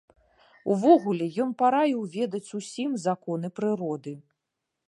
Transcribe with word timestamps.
Увогуле, 0.75 1.27
ён 1.45 1.51
параіў 1.61 2.01
ведаць 2.17 2.47
усім 2.61 2.99
законы 3.07 3.47
прыроды. 3.59 4.19